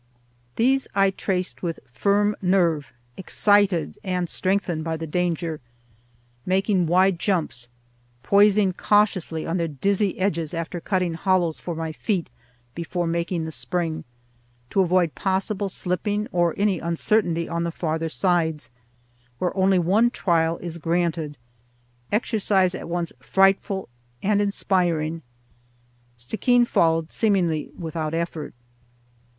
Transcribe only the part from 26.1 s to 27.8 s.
Stickeen followed seemingly